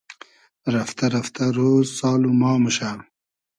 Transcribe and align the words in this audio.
رئفتۂ 0.73 1.05
رئفتۂ 1.15 1.45
رۉز 1.57 1.87
سال 1.99 2.21
و 2.27 2.31
ما 2.39 2.51
موشۂ 2.61 2.89